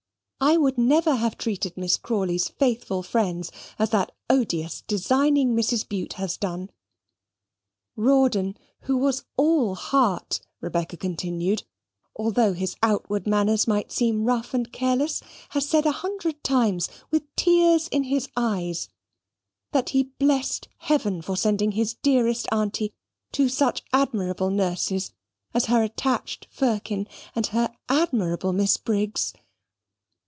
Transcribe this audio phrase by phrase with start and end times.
[0.43, 5.87] I would never have treated Miss Crawley's faithful friends as that odious designing Mrs.
[5.87, 6.71] Bute has done.
[7.95, 11.61] Rawdon, who was all heart," Rebecca continued,
[12.15, 17.23] "although his outward manners might seem rough and careless, had said a hundred times, with
[17.35, 18.89] tears in his eyes,
[19.73, 22.93] that he blessed Heaven for sending his dearest Aunty
[23.31, 25.13] two such admirable nurses
[25.53, 29.33] as her attached Firkin and her admirable Miss Briggs.